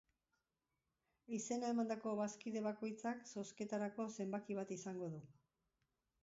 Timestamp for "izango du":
4.79-5.23